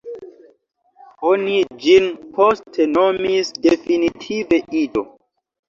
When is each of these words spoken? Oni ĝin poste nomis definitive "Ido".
Oni 1.31 1.59
ĝin 1.83 2.09
poste 2.39 2.89
nomis 2.95 3.55
definitive 3.69 4.63
"Ido". 4.85 5.09